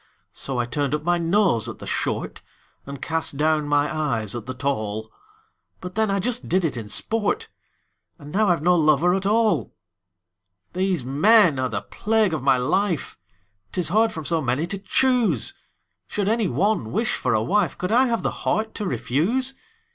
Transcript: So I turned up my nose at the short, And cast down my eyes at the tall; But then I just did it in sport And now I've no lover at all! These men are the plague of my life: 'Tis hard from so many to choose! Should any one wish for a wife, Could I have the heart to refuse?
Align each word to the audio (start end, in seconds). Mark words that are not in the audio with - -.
So 0.33 0.57
I 0.57 0.65
turned 0.65 0.95
up 0.95 1.03
my 1.03 1.19
nose 1.19 1.69
at 1.69 1.77
the 1.77 1.85
short, 1.85 2.41
And 2.87 3.03
cast 3.03 3.37
down 3.37 3.67
my 3.67 3.95
eyes 3.95 4.33
at 4.35 4.47
the 4.47 4.53
tall; 4.55 5.11
But 5.79 5.93
then 5.93 6.09
I 6.09 6.17
just 6.19 6.49
did 6.49 6.65
it 6.65 6.75
in 6.75 6.89
sport 6.89 7.49
And 8.17 8.31
now 8.31 8.47
I've 8.47 8.63
no 8.63 8.75
lover 8.75 9.13
at 9.13 9.27
all! 9.27 9.75
These 10.73 11.05
men 11.05 11.59
are 11.59 11.69
the 11.69 11.83
plague 11.83 12.33
of 12.33 12.41
my 12.41 12.57
life: 12.57 13.15
'Tis 13.71 13.89
hard 13.89 14.11
from 14.11 14.25
so 14.25 14.41
many 14.41 14.65
to 14.65 14.79
choose! 14.79 15.53
Should 16.07 16.27
any 16.27 16.47
one 16.47 16.91
wish 16.91 17.13
for 17.13 17.35
a 17.35 17.43
wife, 17.43 17.77
Could 17.77 17.91
I 17.91 18.07
have 18.07 18.23
the 18.23 18.31
heart 18.31 18.73
to 18.73 18.87
refuse? 18.87 19.53